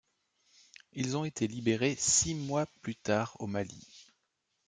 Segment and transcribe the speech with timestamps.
[0.93, 4.09] Ils ont été libérés six mois plus tard au Mali.